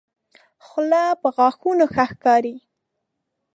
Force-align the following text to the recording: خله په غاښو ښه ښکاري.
خله 0.65 1.03
په 1.21 1.27
غاښو 1.35 1.69
ښه 1.93 2.05
ښکاري. 2.11 2.55